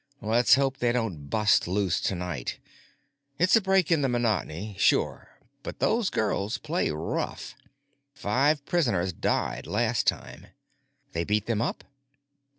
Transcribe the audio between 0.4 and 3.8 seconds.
hope they don't bust loose tonight. It's a